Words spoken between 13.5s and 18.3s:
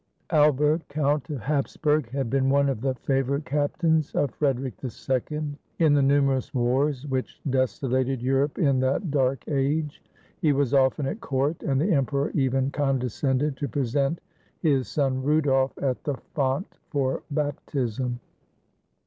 to pre sent his son Rudolf at the font for baptism.